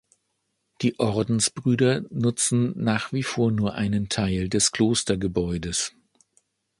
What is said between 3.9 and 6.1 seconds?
Teil des Klostergebäudes.